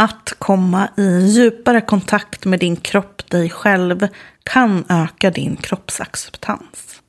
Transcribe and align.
Att 0.00 0.34
komma 0.38 0.88
i 0.96 1.26
djupare 1.26 1.80
kontakt 1.80 2.44
med 2.44 2.60
din 2.60 2.76
kropp, 2.76 3.30
dig 3.30 3.50
själv, 3.50 4.08
kan 4.42 4.84
öka 4.88 5.30
din 5.30 5.56
kroppsacceptans. 5.56 7.02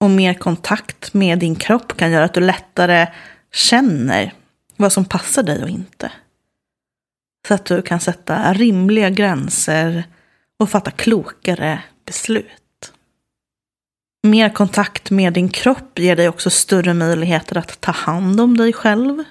Och 0.00 0.10
mer 0.10 0.34
kontakt 0.34 1.14
med 1.14 1.38
din 1.38 1.56
kropp 1.56 1.96
kan 1.96 2.10
göra 2.10 2.24
att 2.24 2.34
du 2.34 2.40
lättare 2.40 3.06
känner 3.52 4.32
vad 4.76 4.92
som 4.92 5.04
passar 5.04 5.42
dig 5.42 5.62
och 5.62 5.68
inte. 5.68 6.12
Så 7.48 7.54
att 7.54 7.64
du 7.64 7.82
kan 7.82 8.00
sätta 8.00 8.52
rimliga 8.52 9.10
gränser 9.10 10.04
och 10.58 10.70
fatta 10.70 10.90
klokare 10.90 11.82
beslut. 12.06 12.92
Mer 14.22 14.48
kontakt 14.48 15.10
med 15.10 15.32
din 15.32 15.48
kropp 15.48 15.98
ger 15.98 16.16
dig 16.16 16.28
också 16.28 16.50
större 16.50 16.94
möjligheter 16.94 17.58
att 17.58 17.80
ta 17.80 17.92
hand 17.92 18.40
om 18.40 18.56
dig 18.56 18.72
själv. 18.72 19.24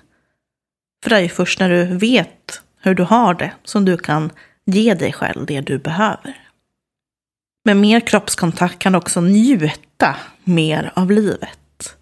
För 1.04 1.09
det 1.09 1.16
är 1.16 1.20
ju 1.21 1.30
först 1.30 1.59
när 1.59 1.70
du 1.70 1.98
vet 1.98 2.41
hur 2.82 2.95
du 2.95 3.04
har 3.04 3.34
det 3.34 3.52
som 3.63 3.86
du 3.86 3.98
kan 3.98 4.32
ge 4.66 4.94
dig 4.94 5.13
själv 5.13 5.45
det 5.45 5.62
du 5.62 5.77
behöver. 5.77 6.38
Med 7.66 7.77
mer 7.77 7.99
kroppskontakt 7.99 8.80
kan 8.80 8.91
du 8.91 8.98
också 8.98 9.22
njuta 9.22 10.16
mer 10.44 10.91
av 10.95 11.12
livet. 11.12 11.95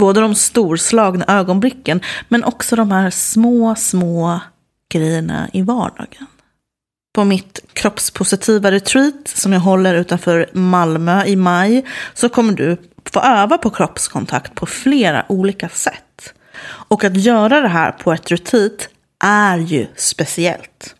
Både 0.00 0.20
de 0.20 0.34
storslagna 0.34 1.24
ögonblicken 1.28 2.00
men 2.28 2.44
också 2.44 2.76
de 2.76 2.90
här 2.90 3.10
små, 3.10 3.74
små 3.74 4.40
grejerna 4.92 5.48
i 5.52 5.62
vardagen. 5.62 6.26
På 7.14 7.24
mitt 7.24 7.60
kroppspositiva 7.72 8.70
retreat 8.70 9.28
som 9.28 9.52
jag 9.52 9.60
håller 9.60 9.94
utanför 9.94 10.50
Malmö 10.52 11.24
i 11.24 11.36
maj 11.36 11.84
så 12.14 12.28
kommer 12.28 12.52
du 12.52 12.76
få 13.04 13.20
öva 13.20 13.58
på 13.58 13.70
kroppskontakt 13.70 14.54
på 14.54 14.66
flera 14.66 15.24
olika 15.28 15.68
sätt. 15.68 16.34
Och 16.64 17.04
att 17.04 17.16
göra 17.16 17.60
det 17.60 17.68
här 17.68 17.92
på 17.92 18.12
ett 18.12 18.30
retreat 18.30 18.88
är 19.24 19.58
ju 19.58 19.86
speciellt. 19.96 20.94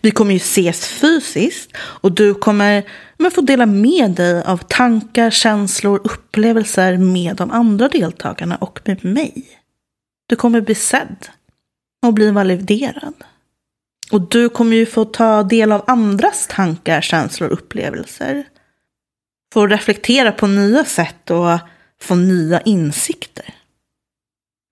Vi 0.00 0.10
kommer 0.10 0.32
ju 0.32 0.36
ses 0.36 0.86
fysiskt 0.86 1.70
och 1.76 2.12
du 2.12 2.34
kommer 2.34 2.84
men 3.16 3.30
få 3.30 3.40
dela 3.40 3.66
med 3.66 4.10
dig 4.10 4.44
av 4.44 4.58
tankar, 4.58 5.30
känslor, 5.30 6.00
upplevelser 6.04 6.96
med 6.96 7.36
de 7.36 7.50
andra 7.50 7.88
deltagarna 7.88 8.56
och 8.56 8.80
med 8.84 9.04
mig. 9.04 9.44
Du 10.26 10.36
kommer 10.36 10.60
bli 10.60 10.74
sedd 10.74 11.28
och 12.06 12.14
bli 12.14 12.30
validerad. 12.30 13.14
Och 14.10 14.28
du 14.28 14.48
kommer 14.48 14.76
ju 14.76 14.86
få 14.86 15.04
ta 15.04 15.42
del 15.42 15.72
av 15.72 15.84
andras 15.86 16.46
tankar, 16.50 17.00
känslor 17.00 17.48
och 17.48 17.58
upplevelser. 17.58 18.44
Få 19.52 19.66
reflektera 19.66 20.32
på 20.32 20.46
nya 20.46 20.84
sätt 20.84 21.30
och 21.30 21.58
få 22.00 22.14
nya 22.14 22.60
insikter. 22.60 23.54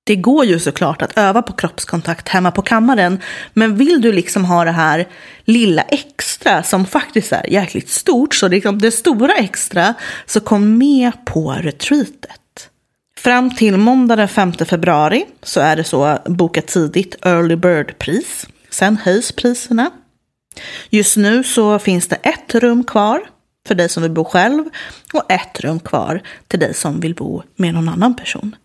Det 0.06 0.16
går 0.16 0.44
ju 0.44 0.58
såklart 0.58 1.02
att 1.02 1.18
öva 1.18 1.42
på 1.42 1.52
kroppskontakt 1.52 2.28
hemma 2.28 2.50
på 2.50 2.62
kammaren, 2.62 3.20
men 3.52 3.76
vill 3.76 4.00
du 4.00 4.12
liksom 4.12 4.44
ha 4.44 4.64
det 4.64 4.70
här 4.70 5.08
lilla 5.44 5.82
extra 5.82 6.62
som 6.62 6.86
faktiskt 6.86 7.32
är 7.32 7.50
jäkligt 7.50 7.90
stort, 7.90 8.34
så 8.34 8.48
liksom 8.48 8.78
det 8.78 8.90
stora 8.90 9.34
extra, 9.34 9.94
så 10.26 10.40
kom 10.40 10.78
med 10.78 11.12
på 11.24 11.52
retreatet. 11.52 12.70
Fram 13.16 13.56
till 13.56 13.76
måndag 13.76 14.16
den 14.16 14.28
5 14.28 14.52
februari 14.52 15.24
så 15.42 15.60
är 15.60 15.76
det 15.76 15.84
så 15.84 16.18
boka 16.26 16.62
tidigt 16.62 17.16
early 17.22 17.56
bird-pris. 17.56 18.46
Sen 18.70 18.96
höjs 18.96 19.32
priserna. 19.32 19.90
Just 20.90 21.16
nu 21.16 21.44
så 21.44 21.78
finns 21.78 22.08
det 22.08 22.16
ett 22.16 22.54
rum 22.54 22.84
kvar 22.84 23.22
för 23.68 23.74
dig 23.74 23.88
som 23.88 24.02
vill 24.02 24.12
bo 24.12 24.24
själv 24.24 24.64
och 25.12 25.32
ett 25.32 25.60
rum 25.60 25.80
kvar 25.80 26.22
till 26.48 26.60
dig 26.60 26.74
som 26.74 27.00
vill 27.00 27.14
bo 27.14 27.42
med 27.56 27.74
någon 27.74 27.88
annan 27.88 28.16
person. 28.16 28.56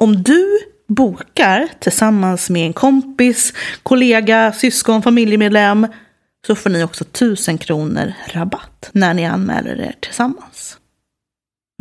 Om 0.00 0.22
du 0.22 0.58
bokar 0.88 1.68
tillsammans 1.80 2.50
med 2.50 2.66
en 2.66 2.72
kompis, 2.72 3.52
kollega, 3.82 4.52
syskon, 4.52 5.02
familjemedlem 5.02 5.86
så 6.46 6.54
får 6.54 6.70
ni 6.70 6.84
också 6.84 7.04
1000 7.04 7.58
kronor 7.58 8.12
rabatt 8.26 8.90
när 8.92 9.14
ni 9.14 9.26
anmäler 9.26 9.80
er 9.80 9.94
tillsammans. 10.00 10.78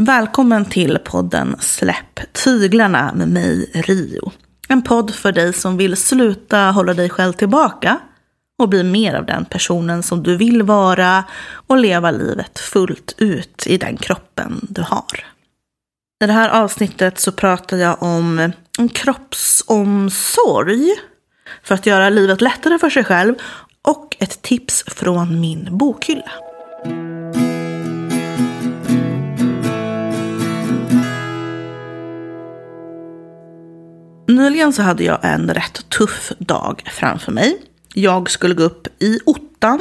Välkommen 0.02 0.66
till 0.66 0.98
podden 1.06 1.56
Släpp 1.60 2.34
tyglarna 2.34 3.14
med 3.16 3.28
mig, 3.28 3.72
Rio. 3.74 4.32
En 4.68 4.82
podd 4.82 5.16
för 5.16 5.32
dig 5.32 5.54
som 5.54 5.78
vill 5.78 5.98
sluta 5.98 6.58
hålla 6.58 6.94
dig 6.94 7.10
själv 7.10 7.34
tillbaka 7.34 8.00
och 8.60 8.70
bli 8.70 8.84
mer 8.84 9.14
av 9.14 9.26
den 9.26 9.46
personen 9.46 10.04
som 10.04 10.24
du 10.24 10.38
vill 10.38 10.64
vara 10.64 11.24
och 11.68 11.78
leva 11.78 12.12
livet 12.12 12.60
fullt 12.60 13.16
ut 13.18 13.64
i 13.68 13.78
den 13.78 13.98
kroppen 13.98 14.68
du 14.70 14.82
har. 14.82 15.26
I 16.24 16.28
det 16.28 16.34
här 16.34 16.50
avsnittet 16.50 17.20
så 17.20 17.32
pratar 17.32 17.78
jag 17.78 18.04
om 18.04 18.52
en 18.78 18.90
kroppsomsorg 18.90 20.96
för 21.64 21.76
att 21.76 21.86
göra 21.86 22.10
livet 22.10 22.42
lättare 22.42 22.80
för 22.80 22.90
sig 22.90 23.04
själv 23.04 23.36
och 23.82 24.16
ett 24.20 24.42
tips 24.42 24.84
från 24.88 25.40
min 25.40 25.68
bokhylla. 25.72 26.32
Nyligen 34.28 34.74
så 34.74 34.82
hade 34.82 35.04
jag 35.04 35.20
en 35.22 35.54
rätt 35.54 35.90
tuff 35.90 36.32
dag 36.40 36.84
framför 36.92 37.32
mig. 37.32 37.62
Jag 37.94 38.32
skulle 38.32 38.56
gå 38.56 38.64
upp 38.64 39.04
i 39.04 39.20
ottan 39.26 39.80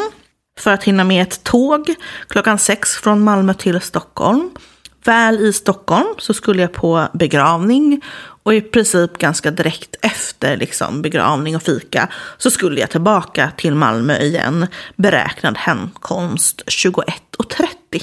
för 0.58 0.70
att 0.70 0.84
hinna 0.84 1.04
med 1.04 1.22
ett 1.22 1.44
tåg 1.44 1.94
klockan 2.28 2.58
sex 2.58 2.94
från 2.94 3.20
Malmö 3.20 3.54
till 3.54 3.80
Stockholm. 3.80 4.50
Väl 5.04 5.40
i 5.40 5.52
Stockholm 5.52 6.14
så 6.18 6.34
skulle 6.34 6.62
jag 6.62 6.72
på 6.72 7.08
begravning 7.12 8.00
och 8.42 8.54
i 8.54 8.60
princip 8.60 9.18
ganska 9.18 9.50
direkt 9.50 9.96
efter 10.02 10.56
liksom 10.56 11.02
begravning 11.02 11.56
och 11.56 11.62
fika 11.62 12.08
så 12.38 12.50
skulle 12.50 12.80
jag 12.80 12.90
tillbaka 12.90 13.52
till 13.56 13.74
Malmö 13.74 14.18
igen. 14.18 14.66
Beräknad 14.96 15.58
hemkomst 15.58 16.62
21.30. 16.66 18.02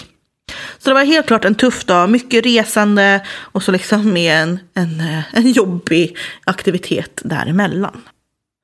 Så 0.78 0.90
det 0.90 0.94
var 0.94 1.04
helt 1.04 1.28
klart 1.28 1.46
en 1.46 1.56
tuff 1.56 1.86
dag, 1.86 2.10
mycket 2.10 2.46
resande 2.46 3.26
och 3.40 3.64
så 3.64 3.72
liksom 3.72 4.14
med 4.14 4.44
en, 4.44 4.60
en, 4.74 5.00
eh, 5.00 5.24
en 5.34 5.52
jobbig 5.52 6.18
aktivitet 6.44 7.22
däremellan. 7.24 8.02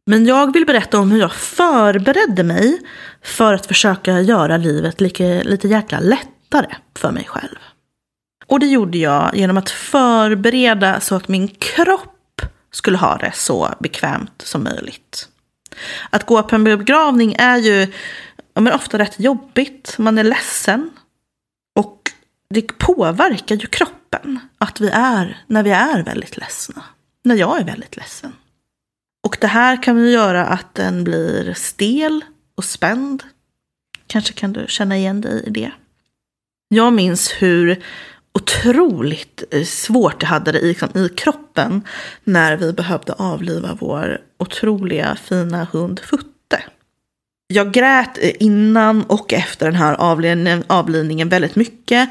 Men 0.05 0.25
jag 0.25 0.53
vill 0.53 0.65
berätta 0.65 0.99
om 0.99 1.11
hur 1.11 1.19
jag 1.19 1.33
förberedde 1.33 2.43
mig 2.43 2.79
för 3.23 3.53
att 3.53 3.65
försöka 3.65 4.21
göra 4.21 4.57
livet 4.57 5.01
lite, 5.01 5.43
lite 5.43 5.67
jäkla 5.67 5.99
lättare 5.99 6.75
för 6.95 7.11
mig 7.11 7.25
själv. 7.27 7.57
Och 8.45 8.59
det 8.59 8.65
gjorde 8.65 8.97
jag 8.97 9.35
genom 9.35 9.57
att 9.57 9.69
förbereda 9.69 10.99
så 10.99 11.15
att 11.15 11.27
min 11.27 11.47
kropp 11.47 12.41
skulle 12.71 12.97
ha 12.97 13.17
det 13.17 13.31
så 13.35 13.73
bekvämt 13.79 14.41
som 14.41 14.63
möjligt. 14.63 15.29
Att 16.09 16.25
gå 16.25 16.43
på 16.43 16.55
en 16.55 16.63
begravning 16.63 17.35
är 17.37 17.57
ju 17.57 17.93
ja, 18.53 18.61
men 18.61 18.73
ofta 18.73 18.99
rätt 18.99 19.19
jobbigt. 19.19 19.95
Man 19.97 20.17
är 20.17 20.23
ledsen. 20.23 20.89
Och 21.75 22.11
det 22.49 22.77
påverkar 22.77 23.55
ju 23.55 23.67
kroppen 23.67 24.39
att 24.57 24.81
vi 24.81 24.89
är 24.93 25.43
när 25.47 25.63
vi 25.63 25.71
är 25.71 26.03
väldigt 26.03 26.37
ledsna. 26.37 26.83
När 27.23 27.35
jag 27.35 27.59
är 27.59 27.63
väldigt 27.63 27.97
ledsen. 27.97 28.33
Och 29.23 29.37
det 29.41 29.47
här 29.47 29.83
kan 29.83 29.97
ju 29.97 30.09
göra 30.09 30.45
att 30.45 30.75
den 30.75 31.03
blir 31.03 31.53
stel 31.53 32.25
och 32.55 32.63
spänd. 32.63 33.23
Kanske 34.07 34.33
kan 34.33 34.53
du 34.53 34.65
känna 34.67 34.97
igen 34.97 35.21
dig 35.21 35.43
i 35.47 35.49
det. 35.49 35.71
Jag 36.67 36.93
minns 36.93 37.31
hur 37.31 37.83
otroligt 38.33 39.43
eh, 39.51 39.63
svårt 39.63 40.21
jag 40.21 40.29
hade 40.29 40.51
det 40.51 40.59
i, 40.59 40.67
liksom, 40.67 40.89
i 40.95 41.09
kroppen 41.09 41.81
när 42.23 42.57
vi 42.57 42.73
behövde 42.73 43.13
avliva 43.13 43.77
vår 43.79 44.21
otroliga 44.37 45.17
fina 45.23 45.67
hund 45.71 45.99
Futte. 45.99 46.63
Jag 47.47 47.71
grät 47.71 48.17
eh, 48.21 48.31
innan 48.39 49.03
och 49.03 49.33
efter 49.33 49.65
den 49.65 49.75
här 49.75 49.93
avlivningen, 49.93 50.63
avlivningen 50.67 51.29
väldigt 51.29 51.55
mycket 51.55 52.09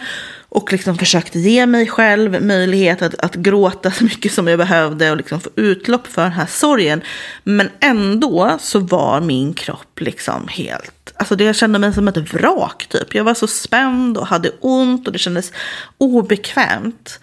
och 0.49 0.73
liksom 0.73 0.99
försökte 0.99 1.39
ge 1.39 1.67
mig 1.67 1.87
själv 1.87 2.43
möjlighet 2.43 3.03
att, 3.03 3.15
att 3.15 3.35
gråta 3.35 3.91
så 3.91 4.05
mycket 4.05 4.33
som 4.33 4.47
jag 4.47 4.59
behövde 4.59 5.11
och 5.11 5.17
liksom 5.17 5.41
få 5.41 5.51
utlopp 5.57 6.07
för 6.07 6.23
den 6.23 6.33
här 6.33 6.47
sorgen. 6.47 7.03
Men 7.45 7.69
ändå 7.81 8.59
så 8.61 8.79
var 8.79 9.21
min 9.21 9.55
kropp 9.55 10.01
liksom 10.01 10.49
helt, 10.49 11.02
alltså 11.17 11.37
det 11.37 11.45
jag 11.45 11.57
kände 11.57 11.79
mig 11.79 11.95
som 11.95 12.09
ett 12.09 12.35
vrak 12.35 12.87
typ. 12.87 13.15
Jag 13.15 13.25
var 13.25 13.35
så 13.35 13.47
spänd 13.47 14.19
och 14.19 14.27
hade 14.27 14.51
ont 14.61 15.07
och 15.07 15.13
det 15.13 15.19
kändes 15.19 15.53
obekvämt. 15.99 17.21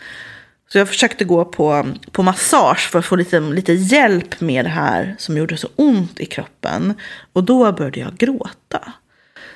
Så 0.71 0.77
jag 0.77 0.87
försökte 0.87 1.25
gå 1.25 1.45
på, 1.45 1.87
på 2.11 2.23
massage 2.23 2.89
för 2.91 2.99
att 2.99 3.05
få 3.05 3.15
lite, 3.15 3.39
lite 3.39 3.73
hjälp 3.73 4.41
med 4.41 4.65
det 4.65 4.69
här 4.69 5.15
som 5.17 5.37
gjorde 5.37 5.57
så 5.57 5.69
ont 5.75 6.19
i 6.19 6.25
kroppen. 6.25 6.93
Och 7.33 7.43
då 7.43 7.71
började 7.71 7.99
jag 7.99 8.17
gråta. 8.17 8.93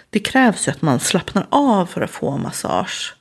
Det 0.09 0.19
krävs 0.19 0.67
ju 0.67 0.71
att 0.71 0.81
man 0.81 0.99
slappnar 0.99 1.47
av 1.49 1.85
för 1.85 2.01
att 2.01 2.11
få 2.11 2.37
massage. 2.37 3.15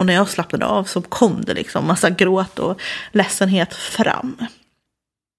Och 0.00 0.06
när 0.06 0.14
jag 0.14 0.28
slappnade 0.28 0.66
av 0.66 0.84
så 0.84 1.02
kom 1.02 1.44
det 1.44 1.54
liksom 1.54 1.86
massa 1.86 2.10
gråt 2.10 2.58
och 2.58 2.80
ledsenhet 3.12 3.74
fram. 3.74 4.36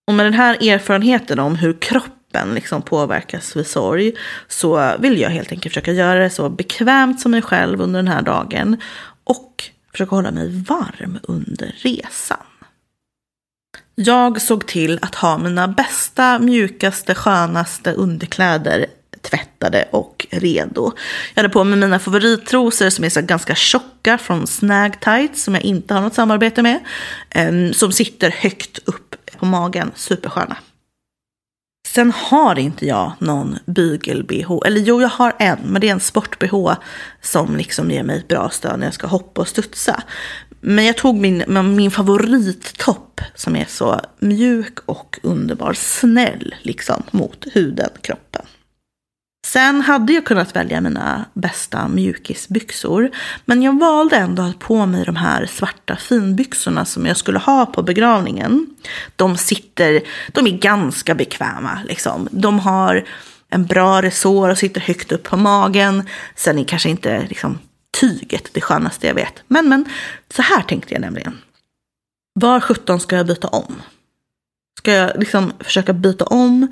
Och 0.08 0.14
med 0.14 0.26
den 0.26 0.34
här 0.34 0.68
erfarenheten 0.70 1.40
om 1.40 1.56
hur 1.56 1.82
kroppen 1.82 2.23
liksom 2.54 2.82
påverkas 2.82 3.56
vid 3.56 3.68
sorg 3.68 4.14
så 4.48 4.98
vill 5.00 5.20
jag 5.20 5.30
helt 5.30 5.52
enkelt 5.52 5.74
försöka 5.74 5.92
göra 5.92 6.20
det 6.20 6.30
så 6.30 6.50
bekvämt 6.50 7.22
som 7.22 7.32
mig 7.32 7.42
själv 7.42 7.82
under 7.82 8.00
den 8.00 8.12
här 8.12 8.22
dagen 8.22 8.78
och 9.24 9.64
försöka 9.92 10.16
hålla 10.16 10.32
mig 10.32 10.64
varm 10.70 11.20
under 11.24 11.76
resan. 11.78 12.38
Jag 13.96 14.42
såg 14.42 14.68
till 14.68 15.00
att 15.02 15.16
ha 15.16 15.38
mina 15.38 15.68
bästa, 15.68 16.40
mjukaste, 16.40 17.16
skönaste 17.16 17.94
underkläder 17.94 18.86
tvättade 19.24 19.86
och 19.92 20.28
redo. 20.30 20.92
Jag 21.34 21.44
hade 21.44 21.54
på 21.54 21.64
mig 21.64 21.80
mina 21.80 22.00
favorittrosor 22.00 22.90
som 22.90 23.06
är 23.06 23.10
så 23.10 23.22
ganska 23.22 23.56
tjocka 23.56 24.18
från 24.18 24.48
Snag 24.48 25.00
Tights 25.00 25.44
som 25.44 25.56
jag 25.56 25.64
inte 25.64 25.94
har 25.94 26.02
något 26.02 26.14
samarbete 26.14 26.62
med. 26.62 26.80
Eh, 27.30 27.72
som 27.72 27.92
sitter 27.92 28.30
högt 28.30 28.80
upp 28.86 29.16
på 29.38 29.46
magen, 29.46 29.92
supersköna. 29.96 30.58
Sen 31.96 32.12
har 32.12 32.60
inte 32.60 32.86
jag 32.86 33.12
någon 33.20 33.58
bygel-bh. 33.66 34.60
Eller 34.66 34.82
jo, 34.82 35.02
jag 35.02 35.10
har 35.10 35.34
en, 35.40 35.60
men 35.66 35.82
det 35.82 35.88
är 35.88 35.92
en 35.92 36.00
sport-bh 36.00 36.76
som 37.22 37.56
liksom 37.56 37.92
ger 37.92 38.04
mig 38.04 38.18
ett 38.18 38.28
bra 38.28 38.50
stöd 38.50 38.80
när 38.80 38.88
jag 38.88 38.94
ska 38.94 39.08
hoppa 39.08 39.42
och 39.42 39.48
studsa. 39.48 40.04
Men 40.60 40.86
jag 40.86 40.98
tog 40.98 41.16
min, 41.16 41.44
min 41.76 41.92
favorittopp 41.92 43.22
som 43.36 43.56
är 43.56 43.66
så 43.66 44.02
mjuk 44.20 44.80
och 44.86 45.20
underbar, 45.24 45.74
snäll 45.74 46.56
liksom 46.62 47.04
mot 47.12 47.46
huden, 47.54 47.90
kroppen. 48.02 48.43
Sen 49.54 49.82
hade 49.82 50.14
jag 50.14 50.26
kunnat 50.26 50.56
välja 50.56 50.82
mina 50.82 51.26
bästa 51.34 51.88
mjukisbyxor. 51.88 53.12
Men 53.46 53.62
jag 53.62 53.80
valde 53.80 54.16
ändå 54.16 54.42
att 54.42 54.54
ha 54.54 54.60
på 54.60 54.86
mig 54.86 55.06
de 55.06 55.16
här 55.16 55.46
svarta 55.46 55.96
finbyxorna 55.96 56.86
som 56.86 57.06
jag 57.06 57.18
skulle 57.18 57.40
ha 57.40 57.66
på 57.66 57.84
begravningen. 57.84 58.68
De 59.16 59.38
sitter, 59.38 60.02
de 60.32 60.48
är 60.48 60.58
ganska 60.58 61.16
bekväma 61.16 61.80
liksom. 61.86 62.28
De 62.32 62.60
har 62.60 63.06
en 63.50 63.66
bra 63.66 64.02
resår 64.02 64.50
och 64.50 64.58
sitter 64.58 64.82
högt 64.82 65.12
upp 65.12 65.24
på 65.24 65.38
magen. 65.38 66.10
Sen 66.36 66.60
är 66.60 66.64
kanske 66.64 66.90
inte 66.90 67.26
liksom, 67.30 67.60
tyget 68.00 68.50
det 68.54 68.62
skönaste 68.62 69.08
jag 69.08 69.16
vet. 69.16 69.44
Men, 69.48 69.70
men 69.70 69.86
så 70.30 70.42
här 70.42 70.62
tänkte 70.62 70.94
jag 70.94 71.02
nämligen. 71.02 71.38
Var 72.40 72.60
sjutton 72.60 73.00
ska 73.00 73.16
jag 73.16 73.28
byta 73.28 73.48
om? 73.48 73.82
Ska 74.78 74.92
jag 74.92 75.12
liksom 75.20 75.54
försöka 75.60 75.94
byta 75.94 76.26
om 76.26 76.68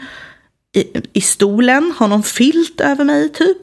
i, 0.76 1.02
i 1.14 1.22
stolen, 1.22 1.94
ha 2.00 2.08
någon 2.08 2.24
filt 2.24 2.82
över 2.82 3.04
mig 3.04 3.30
typ. 3.30 3.58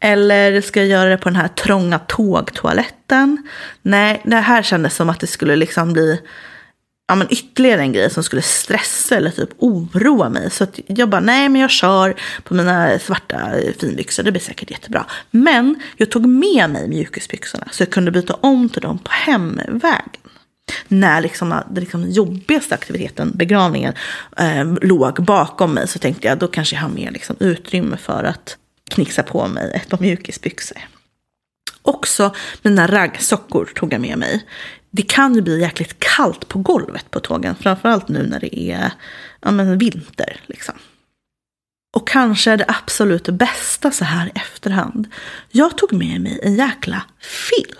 Eller 0.00 0.60
ska 0.60 0.80
jag 0.80 0.88
göra 0.88 1.10
det 1.10 1.18
på 1.18 1.28
den 1.28 1.36
här 1.36 1.48
trånga 1.48 1.98
tågtoaletten? 1.98 3.48
Nej, 3.82 4.22
det 4.24 4.36
här 4.36 4.62
kändes 4.62 4.96
som 4.96 5.10
att 5.10 5.20
det 5.20 5.26
skulle 5.26 5.56
liksom 5.56 5.92
bli 5.92 6.20
ja, 7.08 7.14
men 7.14 7.26
ytterligare 7.30 7.80
en 7.80 7.92
grej 7.92 8.10
som 8.10 8.22
skulle 8.22 8.42
stressa 8.42 9.16
eller 9.16 9.30
typ 9.30 9.50
oroa 9.58 10.28
mig. 10.28 10.50
Så 10.50 10.64
att 10.64 10.80
jag 10.86 11.08
bara, 11.08 11.20
nej 11.20 11.48
men 11.48 11.60
jag 11.60 11.70
kör 11.70 12.14
på 12.44 12.54
mina 12.54 12.98
svarta 12.98 13.52
finbyxor, 13.78 14.22
det 14.22 14.32
blir 14.32 14.42
säkert 14.42 14.70
jättebra. 14.70 15.06
Men 15.30 15.82
jag 15.96 16.10
tog 16.10 16.26
med 16.26 16.70
mig 16.70 16.88
mjukisbyxorna 16.88 17.68
så 17.70 17.82
jag 17.82 17.90
kunde 17.90 18.10
byta 18.10 18.34
om 18.34 18.68
till 18.68 18.82
dem 18.82 18.98
på 18.98 19.10
hemvägen 19.12 20.27
när 20.88 21.20
liksom, 21.20 21.52
äh, 21.52 21.58
den 21.70 21.80
liksom 21.80 22.10
jobbigaste 22.10 22.74
aktiviteten, 22.74 23.32
begravningen, 23.34 23.94
eh, 24.36 24.74
låg 24.82 25.24
bakom 25.24 25.74
mig 25.74 25.88
så 25.88 25.98
tänkte 25.98 26.28
jag 26.28 26.38
då 26.38 26.48
kanske 26.48 26.76
jag 26.76 26.82
har 26.82 26.88
mer 26.88 27.10
liksom, 27.10 27.36
utrymme 27.40 27.96
för 27.96 28.24
att 28.24 28.56
knixa 28.90 29.22
på 29.22 29.48
mig 29.48 29.72
ett 29.74 29.88
par 29.88 29.98
mjukisbyxor. 29.98 30.78
Också 31.82 32.34
mina 32.62 32.86
raggsockor 32.86 33.70
tog 33.74 33.92
jag 33.92 34.00
med 34.00 34.18
mig. 34.18 34.46
Det 34.90 35.02
kan 35.02 35.34
ju 35.34 35.42
bli 35.42 35.60
jäkligt 35.60 35.98
kallt 35.98 36.48
på 36.48 36.58
golvet 36.58 37.10
på 37.10 37.20
tågen, 37.20 37.54
framförallt 37.54 38.08
nu 38.08 38.26
när 38.26 38.40
det 38.40 38.58
är 38.58 38.90
ja, 39.40 39.50
men 39.50 39.78
vinter. 39.78 40.40
Liksom. 40.46 40.74
Och 41.96 42.08
kanske 42.08 42.56
det 42.56 42.64
absolut 42.68 43.28
bästa 43.28 43.90
så 43.90 44.04
här 44.04 44.26
i 44.26 44.30
efterhand. 44.34 45.08
Jag 45.50 45.78
tog 45.78 45.92
med 45.92 46.20
mig 46.20 46.40
en 46.42 46.54
jäkla 46.56 47.02
filt. 47.20 47.78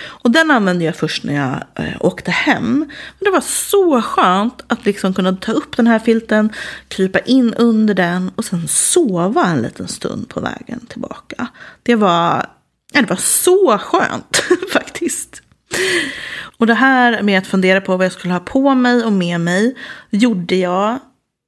Och 0.00 0.30
den 0.30 0.50
använde 0.50 0.84
jag 0.84 0.96
först 0.96 1.24
när 1.24 1.34
jag 1.34 1.86
eh, 1.86 1.94
åkte 2.00 2.30
hem. 2.30 2.78
Men 3.18 3.24
det 3.24 3.30
var 3.30 3.40
så 3.40 4.02
skönt 4.02 4.64
att 4.66 4.84
liksom 4.84 5.14
kunna 5.14 5.36
ta 5.36 5.52
upp 5.52 5.76
den 5.76 5.86
här 5.86 5.98
filten, 5.98 6.52
krypa 6.88 7.18
in 7.18 7.54
under 7.54 7.94
den 7.94 8.30
och 8.36 8.44
sen 8.44 8.68
sova 8.68 9.46
en 9.46 9.62
liten 9.62 9.88
stund 9.88 10.28
på 10.28 10.40
vägen 10.40 10.86
tillbaka. 10.88 11.46
Det 11.82 11.94
var, 11.94 12.46
ja, 12.92 13.00
det 13.00 13.10
var 13.10 13.16
så 13.16 13.78
skönt 13.78 14.36
faktiskt. 14.72 15.42
Och 16.58 16.66
det 16.66 16.74
här 16.74 17.22
med 17.22 17.38
att 17.38 17.46
fundera 17.46 17.80
på 17.80 17.96
vad 17.96 18.04
jag 18.04 18.12
skulle 18.12 18.34
ha 18.34 18.40
på 18.40 18.74
mig 18.74 19.04
och 19.04 19.12
med 19.12 19.40
mig 19.40 19.76
gjorde 20.10 20.56
jag 20.56 20.98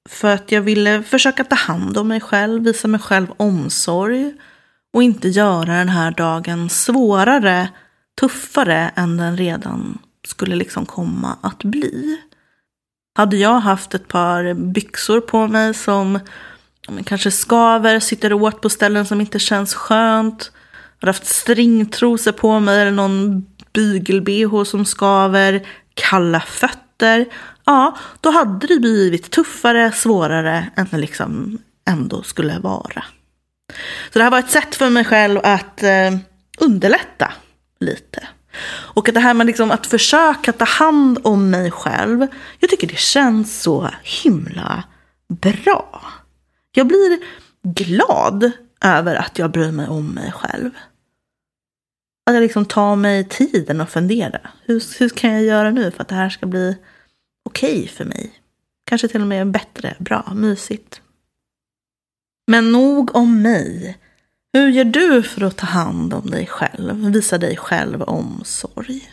för 0.09 0.35
att 0.35 0.53
jag 0.53 0.63
ville 0.63 1.03
försöka 1.03 1.45
ta 1.45 1.57
hand 1.57 1.99
om 1.99 2.09
mig 2.09 2.21
själv, 2.21 2.65
visa 2.65 2.89
mig 2.89 3.01
själv 3.01 3.27
omsorg 3.37 4.33
och 4.93 5.03
inte 5.03 5.29
göra 5.29 5.79
den 5.79 5.89
här 5.89 6.11
dagen 6.11 6.71
svårare 6.71 7.69
tuffare 8.21 8.93
än 8.95 9.17
den 9.17 9.37
redan 9.37 9.99
skulle 10.27 10.57
liksom 10.57 10.87
komma 10.87 11.37
att 11.41 11.65
bli. 11.65 12.21
Hade 13.17 13.37
jag 13.37 13.61
haft 13.61 13.95
ett 13.95 14.09
par 14.09 14.55
byxor 14.55 15.21
på 15.21 15.47
mig 15.47 15.75
som 15.75 16.19
kanske 17.05 17.31
skaver, 17.31 18.01
sitter 18.01 18.33
åt 18.33 18.61
på 18.61 18.69
ställen 18.69 19.07
som 19.07 19.21
inte 19.21 19.39
känns 19.39 19.75
skönt. 19.75 20.53
Hade 21.01 21.09
haft 21.09 21.27
stringtrosor 21.27 22.33
på 22.33 22.61
mig 22.61 22.81
eller 22.81 22.91
någon 22.91 23.47
bygel-bh 23.73 24.65
som 24.65 24.85
skaver. 24.85 25.67
Kalla 25.95 26.41
fötter. 26.41 27.27
Ja, 27.65 27.97
då 28.21 28.31
hade 28.31 28.67
det 28.67 28.81
blivit 28.81 29.31
tuffare, 29.31 29.93
svårare 29.93 30.71
än 30.77 30.89
det 30.91 30.99
liksom 30.99 31.59
ändå 31.89 32.23
skulle 32.23 32.59
vara. 32.59 33.05
Så 34.13 34.19
det 34.19 34.23
här 34.23 34.31
var 34.31 34.39
ett 34.39 34.51
sätt 34.51 34.75
för 34.75 34.91
mig 34.91 35.05
själv 35.05 35.41
att 35.45 35.83
eh, 35.83 36.17
underlätta 36.59 37.33
lite. 37.85 38.29
Och 38.95 39.09
att 39.09 39.15
det 39.15 39.21
här 39.21 39.35
med 39.35 39.47
liksom 39.47 39.71
att 39.71 39.87
försöka 39.87 40.53
ta 40.53 40.65
hand 40.65 41.19
om 41.23 41.51
mig 41.51 41.71
själv, 41.71 42.27
jag 42.59 42.71
tycker 42.71 42.87
det 42.87 42.99
känns 42.99 43.63
så 43.63 43.91
himla 44.03 44.85
bra. 45.29 46.03
Jag 46.73 46.87
blir 46.87 47.19
glad 47.63 48.51
över 48.85 49.15
att 49.15 49.39
jag 49.39 49.51
bryr 49.51 49.73
mig 49.73 49.89
om 49.89 50.07
mig 50.07 50.33
själv. 50.33 50.71
Att 52.27 52.35
jag 52.35 52.43
liksom 52.43 52.65
tar 52.65 52.97
mig 52.97 53.29
tiden 53.29 53.81
att 53.81 53.91
fundera. 53.91 54.41
Hur, 54.65 54.99
hur 54.99 55.09
kan 55.09 55.33
jag 55.33 55.43
göra 55.43 55.71
nu 55.71 55.91
för 55.91 56.03
att 56.03 56.09
det 56.09 56.15
här 56.15 56.31
ska 56.31 56.47
bli 56.47 56.77
okej 57.45 57.77
okay 57.77 57.89
för 57.89 58.05
mig? 58.05 58.33
Kanske 58.87 59.09
till 59.09 59.21
och 59.21 59.27
med 59.27 59.51
bättre, 59.51 59.97
bra, 59.99 60.33
mysigt. 60.35 61.01
Men 62.47 62.73
nog 62.73 63.17
om 63.17 63.43
mig. 63.43 63.99
Hur 64.57 64.69
gör 64.69 64.85
du 64.85 65.23
för 65.23 65.45
att 65.45 65.57
ta 65.57 65.67
hand 65.67 66.15
om 66.15 66.31
dig 66.31 66.47
själv, 66.47 67.13
visa 67.13 67.39
dig 67.39 67.57
själv 67.57 68.03
omsorg? 68.03 69.11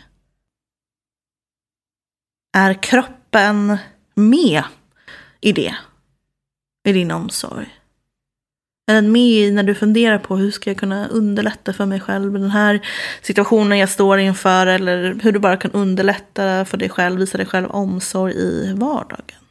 Är 2.56 2.82
kroppen 2.82 3.78
med 4.14 4.62
i 5.40 5.52
det? 5.52 5.76
I 6.88 6.92
din 6.92 7.10
omsorg? 7.10 7.78
Är 8.86 8.94
den 8.94 9.12
med 9.12 9.54
när 9.54 9.62
du 9.62 9.74
funderar 9.74 10.18
på 10.18 10.36
hur 10.36 10.50
ska 10.50 10.70
jag 10.70 10.78
kunna 10.78 11.08
underlätta 11.08 11.72
för 11.72 11.86
mig 11.86 12.00
själv 12.00 12.36
i 12.36 12.38
den 12.38 12.50
här 12.50 12.88
situationen 13.22 13.78
jag 13.78 13.88
står 13.88 14.18
inför? 14.18 14.66
Eller 14.66 15.14
hur 15.14 15.32
du 15.32 15.38
bara 15.38 15.56
kan 15.56 15.70
underlätta 15.70 16.64
för 16.64 16.76
dig 16.76 16.88
själv, 16.88 17.18
visa 17.18 17.38
dig 17.38 17.46
själv 17.46 17.70
omsorg 17.70 18.34
i 18.34 18.72
vardagen? 18.72 19.44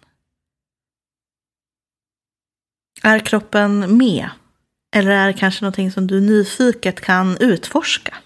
Är 3.04 3.20
kroppen 3.20 3.98
med 3.98 4.30
eller 4.96 5.12
är 5.12 5.28
det 5.28 5.34
kanske 5.34 5.64
någonting 5.64 5.92
som 5.92 6.08
du 6.08 6.22
nyfiket 6.22 7.02
kan 7.02 7.38
utforska? 7.38 8.18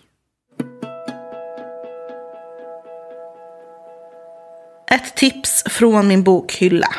Ett 4.91 5.15
tips 5.15 5.63
från 5.65 6.07
min 6.07 6.23
bokhylla. 6.23 6.95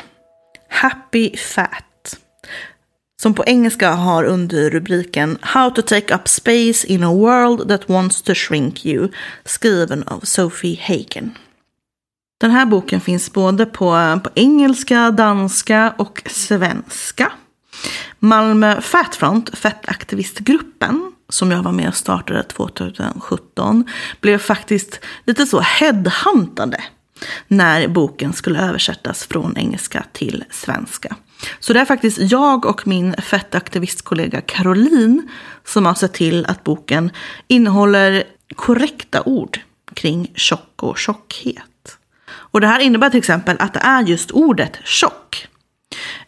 Happy 0.69 1.37
Fat. 1.37 2.19
Som 3.23 3.35
på 3.35 3.45
engelska 3.47 3.91
har 3.91 4.25
under 4.25 4.71
rubriken 4.71 5.39
How 5.41 5.71
to 5.71 5.83
take 5.83 6.15
up 6.15 6.29
space 6.29 6.87
in 6.87 7.05
a 7.05 7.13
world 7.13 7.69
that 7.69 7.89
wants 7.89 8.23
to 8.23 8.35
shrink 8.35 8.87
you. 8.87 9.09
Skriven 9.45 10.03
av 10.03 10.21
Sophie 10.21 10.81
Hagen. 10.83 11.35
Den 12.41 12.51
här 12.51 12.67
boken 12.67 13.01
finns 13.01 13.33
både 13.33 13.67
på, 13.67 14.21
på 14.25 14.31
engelska, 14.35 15.11
danska 15.11 15.95
och 15.99 16.23
svenska. 16.27 17.33
Malmö 18.19 18.81
Fatfront, 18.81 19.59
fettaktivistgruppen, 19.59 21.13
som 21.29 21.51
jag 21.51 21.63
var 21.63 21.73
med 21.73 21.89
och 21.89 21.95
startade 21.95 22.43
2017, 22.43 23.85
blev 24.21 24.39
faktiskt 24.39 25.01
lite 25.25 25.47
så 25.47 25.61
headhuntade 25.61 26.81
när 27.49 27.89
boken 27.89 28.33
skulle 28.33 28.61
översättas 28.61 29.25
från 29.25 29.57
engelska 29.57 30.05
till 30.13 30.45
svenska. 30.51 31.17
Så 31.61 31.73
det 31.73 31.81
är 31.81 31.85
faktiskt 31.85 32.19
jag 32.21 32.67
och 32.67 32.87
min 32.87 33.15
fettaktivistkollega 33.17 34.41
Caroline 34.41 35.29
som 35.65 35.87
har 35.87 35.95
sett 35.95 36.13
till 36.13 36.47
att 36.47 36.65
boken 36.65 37.11
innehåller 37.49 38.25
korrekta 38.57 39.23
ord 39.23 39.61
kring 39.95 40.33
tjock 40.35 40.83
och 40.83 40.99
tjockhet. 40.99 41.99
Och 42.29 42.61
det 42.61 42.67
här 42.67 42.81
innebär 42.81 43.11
till 43.11 43.19
exempel 43.19 43.57
att 43.59 43.75
det 43.75 43.81
är 43.81 44.03
just 44.03 44.31
ordet 44.31 44.79
tjock 44.85 45.49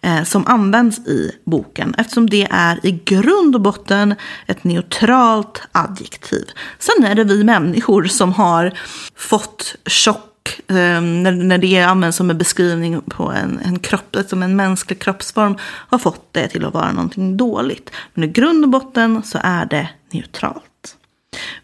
eh, 0.01 0.23
som 0.23 0.47
används 0.47 0.99
i 0.99 1.31
boken 1.45 1.95
eftersom 1.99 2.31
det 2.31 2.49
är 2.51 2.87
i 2.87 3.01
grund 3.05 3.55
och 3.55 3.61
botten 3.61 4.15
ett 4.47 4.65
neutralt 4.65 5.63
adjektiv. 5.73 6.45
Sen 6.79 7.05
är 7.05 7.15
det 7.15 7.25
vi 7.25 7.45
människor 7.45 8.05
som 8.05 8.33
har 8.33 8.79
fått 9.17 9.77
tjock 9.87 10.29
chock 10.49 10.71
eh, 10.71 11.01
när, 11.01 11.33
när 11.33 11.59
det 11.59 11.81
används 11.81 12.17
som 12.17 12.31
en 12.31 12.39
beskrivning 12.39 13.01
på 13.01 13.33
en, 13.33 13.61
en 13.65 13.79
kropp, 13.79 14.17
som 14.29 14.43
en 14.43 14.57
mänsklig 14.57 14.99
kroppsform, 14.99 15.57
har 15.63 15.99
fått 15.99 16.33
det 16.33 16.49
till 16.49 16.65
att 16.65 16.75
vara 16.75 16.93
någonting 16.93 17.37
dåligt. 17.37 17.91
Men 18.15 18.25
i 18.25 18.33
grund 18.33 18.65
och 18.65 18.71
botten 18.71 19.23
så 19.23 19.39
är 19.43 19.67
det 19.67 19.89
neutralt. 20.11 20.65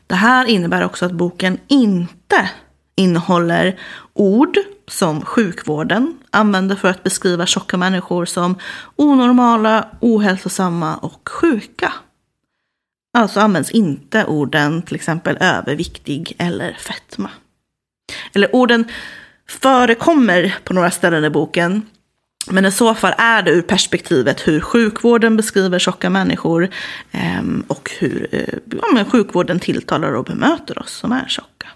Det 0.07 0.15
här 0.15 0.47
innebär 0.47 0.85
också 0.85 1.07
att 1.07 1.13
boken 1.13 1.59
inte 1.69 2.51
innehåller 2.97 3.79
ord 4.13 4.59
som 4.89 5.21
sjukvården 5.21 6.19
använder 6.35 6.77
för 6.77 6.89
att 6.89 7.03
beskriva 7.03 7.47
tjocka 7.47 7.77
människor 7.77 8.25
som 8.25 8.59
onormala, 8.97 9.89
ohälsosamma 10.01 10.97
och 10.97 11.29
sjuka. 11.29 11.93
Alltså 13.19 13.41
används 13.41 13.71
inte 13.71 14.25
orden 14.25 14.83
till 14.83 14.95
exempel 14.95 15.37
överviktig 15.41 16.35
eller 16.39 16.73
fetma. 16.73 17.31
Eller 18.33 18.57
orden 18.57 18.85
förekommer 19.49 20.55
på 20.65 20.75
några 20.75 20.91
ställen 20.91 21.25
i 21.25 21.31
boken. 21.31 21.83
Men 22.51 22.65
i 22.65 22.73
så 22.73 22.95
fall 22.95 23.15
är 23.19 23.43
det 23.43 23.51
ur 23.51 23.63
perspektivet 23.63 24.49
hur 24.49 24.61
sjukvården 24.61 25.37
beskriver 25.37 25.79
tjocka 25.79 26.11
människor 26.11 26.69
ehm, 27.13 27.65
och 27.69 27.91
hur 27.99 28.29
eh, 28.33 29.05
sjukvården 29.05 29.61
tilltalar 29.61 30.13
och 30.13 30.25
bemöter 30.25 30.79
oss 30.79 30.93
som 30.93 31.13
är 31.13 31.29
tjocka. 31.29 31.69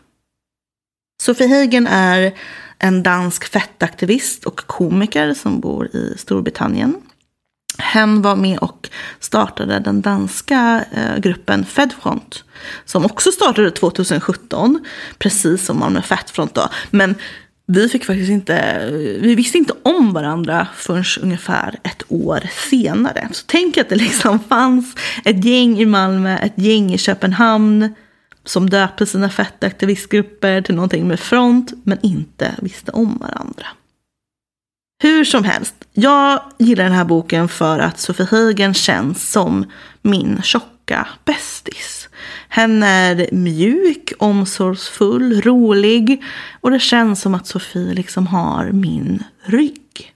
Sofie 1.22 1.48
Hagen 1.48 1.86
är 1.86 2.32
en 2.78 3.02
dansk 3.02 3.44
fettaktivist 3.44 4.44
och 4.44 4.56
komiker 4.66 5.34
som 5.34 5.60
bor 5.60 5.86
i 5.86 6.14
Storbritannien. 6.16 6.96
Hen 7.78 8.22
var 8.22 8.36
med 8.36 8.58
och 8.58 8.88
startade 9.20 9.78
den 9.78 10.00
danska 10.00 10.84
eh, 10.92 11.18
gruppen 11.18 11.64
Fedfront. 11.64 12.44
Som 12.84 13.04
också 13.04 13.32
startade 13.32 13.70
2017, 13.70 14.84
precis 15.18 15.64
som 15.64 15.78
Malmö 15.78 16.02
Fatfront 16.02 16.54
då. 16.54 16.68
Men 16.90 17.14
vi 17.66 17.88
fick 17.88 18.04
faktiskt 18.04 18.30
inte, 18.30 18.88
vi 19.20 19.34
visste 19.34 19.58
inte 19.58 19.74
om 19.82 20.12
varandra 20.12 20.68
förrän 20.76 21.04
ungefär 21.20 21.78
ett 21.82 22.02
år 22.08 22.40
senare. 22.70 23.28
Så 23.32 23.44
tänk 23.46 23.78
att 23.78 23.88
det 23.88 23.96
liksom 23.96 24.38
fanns 24.48 24.94
ett 25.24 25.44
gäng 25.44 25.78
i 25.78 25.86
Malmö, 25.86 26.38
ett 26.38 26.58
gäng 26.58 26.94
i 26.94 26.98
Köpenhamn 26.98 27.94
som 28.48 28.70
döpte 28.70 29.06
sina 29.06 29.30
fettaktivistgrupper 29.30 30.62
till 30.62 30.74
någonting 30.74 31.08
med 31.08 31.20
front 31.20 31.72
men 31.84 31.98
inte 32.02 32.54
visste 32.58 32.92
om 32.92 33.18
varandra. 33.18 33.66
Hur 35.02 35.24
som 35.24 35.44
helst, 35.44 35.74
jag 35.92 36.42
gillar 36.58 36.84
den 36.84 36.92
här 36.92 37.04
boken 37.04 37.48
för 37.48 37.78
att 37.78 37.98
Sofie 37.98 38.26
Hagen 38.30 38.74
känns 38.74 39.30
som 39.30 39.70
min 40.02 40.42
tjocka 40.42 41.08
bästis. 41.24 42.08
Hen 42.48 42.82
är 42.82 43.28
mjuk, 43.32 44.12
omsorgsfull, 44.18 45.42
rolig 45.42 46.22
och 46.60 46.70
det 46.70 46.80
känns 46.80 47.20
som 47.20 47.34
att 47.34 47.46
Sofie 47.46 47.94
liksom 47.94 48.26
har 48.26 48.72
min 48.72 49.24
rygg. 49.42 50.14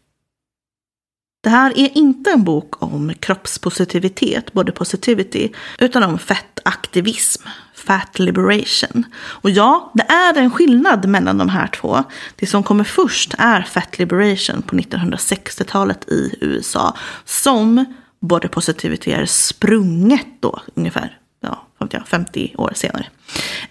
Det 1.42 1.50
här 1.50 1.78
är 1.78 1.98
inte 1.98 2.30
en 2.30 2.44
bok 2.44 2.82
om 2.82 3.14
kroppspositivitet, 3.20 4.52
body 4.52 4.72
positivity, 4.72 5.52
utan 5.78 6.02
om 6.02 6.18
fettaktivism, 6.18 7.42
fat 7.86 8.18
liberation. 8.18 9.04
Och 9.16 9.50
ja, 9.50 9.92
det 9.94 10.02
är 10.02 10.38
en 10.38 10.50
skillnad 10.50 11.08
mellan 11.08 11.38
de 11.38 11.48
här 11.48 11.66
två. 11.66 12.04
Det 12.36 12.46
som 12.46 12.62
kommer 12.62 12.84
först 12.84 13.34
är 13.38 13.62
fat 13.62 13.98
liberation 13.98 14.62
på 14.62 14.76
1960-talet 14.76 16.08
i 16.08 16.34
USA, 16.40 16.96
som 17.24 17.84
body 18.20 18.48
positivity 18.48 19.12
är 19.12 19.26
sprunget 19.26 20.26
då, 20.40 20.60
ungefär 20.74 21.18
ja, 21.40 21.66
50 22.06 22.54
år 22.58 22.72
senare. 22.74 23.06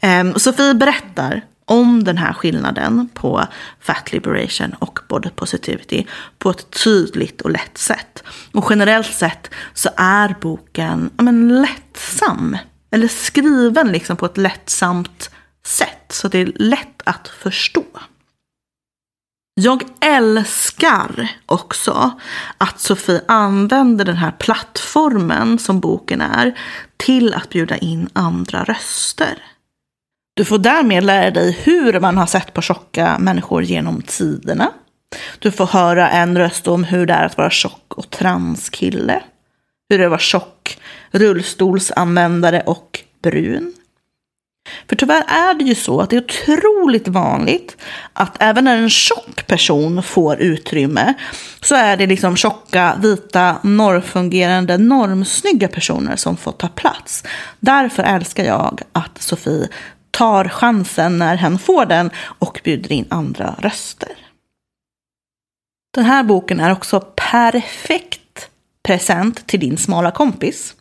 Um, 0.02 0.40
Sofie 0.40 0.74
berättar 0.74 1.42
om 1.66 2.04
den 2.04 2.18
här 2.18 2.34
skillnaden 2.34 3.10
på 3.14 3.46
fat 3.80 4.12
liberation 4.12 4.76
och 4.80 5.00
body 5.08 5.30
positivity 5.30 6.06
på 6.38 6.50
ett 6.50 6.84
tydligt 6.84 7.42
och 7.42 7.52
lätt 7.52 7.78
sätt. 7.78 8.24
Och 8.54 8.68
generellt 8.70 9.14
sett 9.14 9.50
så 9.74 9.90
är 9.98 10.36
boken 10.42 11.10
men, 11.18 11.62
lättsam. 11.62 12.58
Eller 12.92 13.08
skriven 13.08 13.92
liksom 13.92 14.18
på 14.18 14.26
ett 14.26 14.38
lättsamt 14.38 15.30
sätt. 15.66 16.06
Så 16.10 16.28
det 16.28 16.40
är 16.40 16.52
lätt 16.56 17.02
att 17.04 17.28
förstå. 17.28 17.86
Jag 19.54 19.84
älskar 20.00 21.28
också 21.46 22.12
att 22.58 22.80
Sofie 22.80 23.22
använder 23.28 24.06
den 24.06 24.16
här 24.16 24.32
plattformen 24.32 25.60
som 25.60 25.80
boken 25.80 26.22
är 26.22 26.60
till 26.98 27.34
att 27.34 27.50
bjuda 27.50 27.78
in 27.78 28.10
andra 28.14 28.64
röster. 28.64 29.44
Du 30.34 30.46
får 30.46 30.58
därmed 30.58 31.04
lära 31.04 31.32
dig 31.32 31.52
hur 31.64 32.00
man 32.00 32.18
har 32.18 32.26
sett 32.26 32.54
på 32.54 32.62
tjocka 32.62 33.18
människor 33.20 33.64
genom 33.64 34.02
tiderna. 34.02 34.72
Du 35.40 35.52
får 35.52 35.66
höra 35.66 36.10
en 36.10 36.38
röst 36.38 36.68
om 36.68 36.84
hur 36.84 37.06
det 37.06 37.14
är 37.14 37.26
att 37.26 37.38
vara 37.38 37.50
tjock 37.50 37.94
och 37.94 38.10
transkille. 38.10 39.24
Hur 39.90 39.98
det 39.98 40.04
är 40.04 40.08
att 40.08 40.12
vara 40.12 40.20
tjock, 40.20 40.80
rullstolsanvändare 41.12 42.62
och 42.66 43.00
brun. 43.22 43.74
För 44.90 44.96
tyvärr 44.96 45.24
är 45.28 45.54
det 45.54 45.64
ju 45.64 45.76
så 45.76 46.02
att 46.02 46.10
det 46.10 46.16
är 46.16 46.24
otroligt 46.24 47.08
vanligt 47.08 47.78
att 48.14 48.38
även 48.40 48.64
när 48.64 48.78
en 48.78 48.90
tjock 48.90 49.48
person 49.48 50.04
får 50.04 50.42
utrymme 50.42 51.14
så 51.62 51.76
är 51.76 51.98
det 51.98 52.08
liksom 52.08 52.36
tjocka, 52.36 52.98
vita, 53.02 53.58
normfungerande, 53.64 54.78
normsnygga 54.78 55.68
personer 55.68 56.16
som 56.16 56.38
får 56.38 56.52
ta 56.52 56.68
plats. 56.68 57.24
Därför 57.60 58.04
älskar 58.04 58.44
jag 58.44 58.82
att 58.92 59.22
Sofie 59.22 59.68
tar 60.12 60.46
chansen 60.46 61.18
när 61.18 61.36
hen 61.36 61.60
får 61.60 61.86
den 61.86 62.10
och 62.40 62.62
bjuder 62.64 62.92
in 62.92 63.06
andra 63.10 63.56
röster. 63.60 64.12
Den 65.94 66.06
här 66.06 66.24
boken 66.24 66.60
är 66.60 66.72
också 66.72 67.00
perfekt 67.16 68.21
present 68.84 69.48
till 69.48 69.60
din 69.60 69.78
smala 69.78 70.12
kompis. 70.12 70.76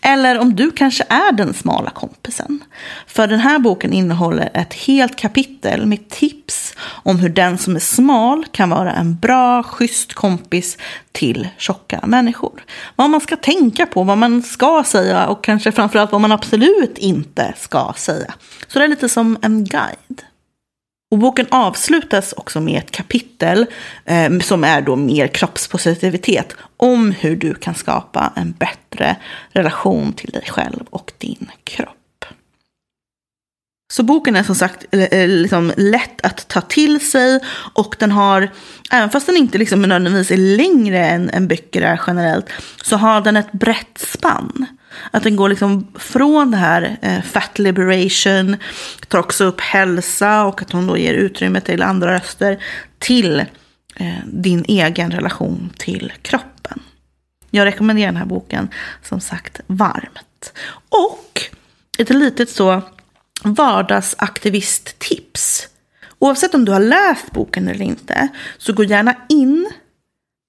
Eller 0.00 0.38
om 0.38 0.56
du 0.56 0.70
kanske 0.70 1.04
är 1.08 1.32
den 1.32 1.54
smala 1.54 1.90
kompisen. 1.90 2.64
För 3.06 3.26
den 3.26 3.40
här 3.40 3.58
boken 3.58 3.92
innehåller 3.92 4.50
ett 4.54 4.74
helt 4.74 5.16
kapitel 5.16 5.86
med 5.86 6.08
tips 6.08 6.74
om 6.80 7.18
hur 7.18 7.28
den 7.28 7.58
som 7.58 7.76
är 7.76 7.80
smal 7.80 8.44
kan 8.52 8.70
vara 8.70 8.92
en 8.92 9.16
bra, 9.16 9.62
schysst 9.62 10.14
kompis 10.14 10.78
till 11.12 11.48
tjocka 11.58 12.00
människor. 12.06 12.64
Vad 12.96 13.10
man 13.10 13.20
ska 13.20 13.36
tänka 13.36 13.86
på, 13.86 14.02
vad 14.02 14.18
man 14.18 14.42
ska 14.42 14.84
säga 14.86 15.26
och 15.26 15.44
kanske 15.44 15.72
framförallt 15.72 16.12
vad 16.12 16.20
man 16.20 16.32
absolut 16.32 16.98
inte 16.98 17.54
ska 17.56 17.92
säga. 17.96 18.34
Så 18.66 18.78
det 18.78 18.84
är 18.84 18.88
lite 18.88 19.08
som 19.08 19.38
en 19.42 19.64
guide. 19.64 20.22
Och 21.12 21.18
boken 21.18 21.46
avslutas 21.50 22.32
också 22.32 22.60
med 22.60 22.78
ett 22.78 22.90
kapitel 22.90 23.66
eh, 24.04 24.38
som 24.38 24.64
är 24.64 24.82
då 24.82 24.96
mer 24.96 25.26
kroppspositivitet 25.26 26.56
om 26.76 27.10
hur 27.10 27.36
du 27.36 27.54
kan 27.54 27.74
skapa 27.74 28.32
en 28.36 28.52
bättre 28.52 29.16
relation 29.50 30.12
till 30.12 30.30
dig 30.30 30.44
själv 30.48 30.84
och 30.90 31.12
din 31.18 31.50
kropp. 31.64 32.24
Så 33.92 34.02
boken 34.02 34.36
är 34.36 34.42
som 34.42 34.54
sagt 34.54 34.84
eh, 34.90 35.02
eh, 35.02 35.28
liksom 35.28 35.72
lätt 35.76 36.26
att 36.26 36.48
ta 36.48 36.60
till 36.60 37.10
sig 37.10 37.40
och 37.74 37.96
den 37.98 38.12
har, 38.12 38.50
även 38.90 39.10
fast 39.10 39.26
den 39.26 39.36
inte 39.36 39.58
liksom 39.58 39.82
nödvändigtvis 39.82 40.30
är 40.38 40.56
längre 40.56 41.06
än, 41.06 41.30
än 41.30 41.48
böcker 41.48 41.82
är 41.82 42.00
generellt, 42.06 42.46
så 42.82 42.96
har 42.96 43.20
den 43.20 43.36
ett 43.36 43.52
brett 43.52 43.98
spann. 43.98 44.66
Att 45.10 45.22
den 45.22 45.36
går 45.36 45.48
liksom 45.48 45.86
från 45.94 46.50
det 46.50 46.56
här 46.56 46.96
eh, 47.02 47.22
fat 47.22 47.58
liberation, 47.58 48.56
tar 49.08 49.18
också 49.18 49.44
upp 49.44 49.60
hälsa 49.60 50.44
och 50.44 50.62
att 50.62 50.72
hon 50.72 50.86
då 50.86 50.96
ger 50.96 51.14
utrymme 51.14 51.60
till 51.60 51.82
andra 51.82 52.14
röster, 52.14 52.64
till 52.98 53.40
eh, 53.96 54.18
din 54.26 54.64
egen 54.68 55.10
relation 55.10 55.72
till 55.76 56.12
kroppen. 56.22 56.82
Jag 57.50 57.64
rekommenderar 57.64 58.06
den 58.06 58.16
här 58.16 58.26
boken 58.26 58.68
som 59.02 59.20
sagt 59.20 59.60
varmt. 59.66 60.52
Och 60.88 61.42
ett 61.98 62.10
litet 62.10 62.50
så 62.50 62.82
vardagsaktivisttips. 63.44 65.68
Oavsett 66.18 66.54
om 66.54 66.64
du 66.64 66.72
har 66.72 66.80
läst 66.80 67.32
boken 67.32 67.68
eller 67.68 67.84
inte, 67.84 68.28
så 68.58 68.72
gå 68.72 68.84
gärna 68.84 69.14
in 69.28 69.72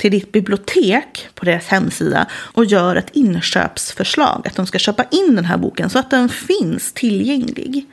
till 0.03 0.12
ditt 0.12 0.31
bibliotek 0.31 1.27
på 1.36 1.45
deras 1.45 1.67
hemsida 1.67 2.27
och 2.31 2.65
gör 2.65 2.95
ett 2.95 3.10
inköpsförslag. 3.13 4.48
Att 4.48 4.55
de 4.55 4.65
ska 4.65 4.79
köpa 4.79 5.03
in 5.03 5.36
den 5.36 5.45
här 5.45 5.57
boken 5.57 5.89
så 5.89 6.00
att 6.00 6.10
den 6.10 6.29
finns 6.29 6.93
tillgänglig. 6.93 7.86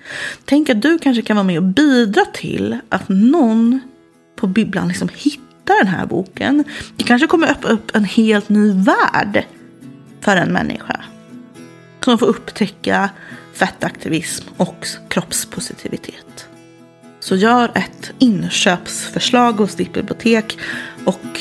Tänk 0.45 0.71
att 0.71 0.83
du 0.83 0.99
kanske 0.99 1.23
kan 1.23 1.37
vara 1.37 1.47
med 1.47 1.57
och 1.57 1.63
bidra 1.63 2.25
till 2.25 2.79
att 2.89 3.09
någon 3.09 3.81
på 4.37 4.47
bibblan 4.47 4.89
liksom 4.89 5.09
hittar 5.15 5.79
den 5.79 5.87
här 5.87 6.07
boken. 6.07 6.65
Det 6.97 7.05
kanske 7.05 7.27
kommer 7.27 7.51
öppna 7.51 7.71
upp 7.71 7.97
en 7.97 8.05
helt 8.05 8.49
ny 8.49 8.73
värld 8.73 9.45
för 10.21 10.37
en 10.37 10.53
människa. 10.53 11.01
Som 12.05 12.19
får 12.19 12.27
upptäcka 12.27 13.11
fettaktivism 13.55 14.49
och 14.57 14.87
kroppspositivitet. 15.09 16.49
Så 17.21 17.37
gör 17.37 17.73
ett 17.75 18.13
inköpsförslag 18.19 19.53
hos 19.53 19.75
ditt 19.75 19.93
bibliotek 19.93 20.59
och 21.05 21.41